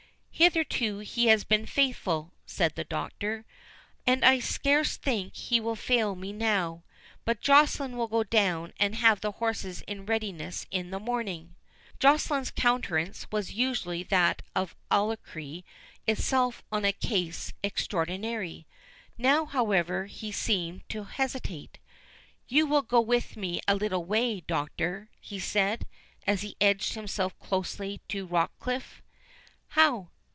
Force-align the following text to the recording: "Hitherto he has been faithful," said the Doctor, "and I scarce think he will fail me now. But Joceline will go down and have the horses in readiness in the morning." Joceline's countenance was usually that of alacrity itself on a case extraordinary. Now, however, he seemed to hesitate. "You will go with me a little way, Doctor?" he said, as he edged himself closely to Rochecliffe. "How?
"Hitherto 0.33 0.97
he 1.01 1.27
has 1.27 1.43
been 1.43 1.67
faithful," 1.67 2.31
said 2.47 2.73
the 2.73 2.83
Doctor, 2.83 3.45
"and 4.07 4.25
I 4.25 4.39
scarce 4.39 4.97
think 4.97 5.35
he 5.35 5.59
will 5.59 5.75
fail 5.75 6.15
me 6.15 6.33
now. 6.33 6.81
But 7.25 7.41
Joceline 7.41 7.95
will 7.95 8.07
go 8.07 8.23
down 8.23 8.73
and 8.79 8.95
have 8.95 9.21
the 9.21 9.33
horses 9.33 9.81
in 9.81 10.07
readiness 10.07 10.65
in 10.71 10.89
the 10.89 10.99
morning." 10.99 11.53
Joceline's 11.99 12.49
countenance 12.49 13.27
was 13.31 13.51
usually 13.53 14.01
that 14.03 14.41
of 14.55 14.75
alacrity 14.89 15.63
itself 16.07 16.63
on 16.71 16.85
a 16.85 16.91
case 16.91 17.53
extraordinary. 17.63 18.65
Now, 19.19 19.45
however, 19.45 20.07
he 20.07 20.31
seemed 20.31 20.89
to 20.89 21.03
hesitate. 21.03 21.77
"You 22.47 22.65
will 22.65 22.81
go 22.81 22.99
with 22.99 23.37
me 23.37 23.61
a 23.67 23.75
little 23.75 24.05
way, 24.05 24.39
Doctor?" 24.47 25.07
he 25.19 25.37
said, 25.37 25.85
as 26.25 26.41
he 26.41 26.57
edged 26.59 26.95
himself 26.95 27.37
closely 27.37 28.01
to 28.09 28.25
Rochecliffe. 28.25 29.03
"How? 29.67 30.09